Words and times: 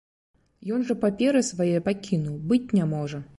Ён 0.77 0.85
жа 0.87 0.95
паперы 1.03 1.43
свае 1.51 1.77
пакінуў, 1.89 2.35
быць 2.49 2.63
не 2.81 2.89
можа! 2.97 3.23